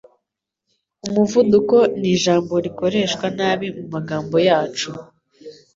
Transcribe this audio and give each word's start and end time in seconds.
Umuvuduko 1.07 1.77
nijambo 1.99 2.53
rikoreshwa 2.65 3.25
nabi 3.37 3.67
mumagambo 3.77 4.37
yacu. 4.47 4.89